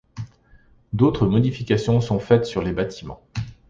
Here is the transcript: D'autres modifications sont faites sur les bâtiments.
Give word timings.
D'autres 0.93 1.27
modifications 1.27 2.01
sont 2.01 2.17
faites 2.17 2.47
sur 2.47 2.63
les 2.63 2.73
bâtiments. 2.73 3.21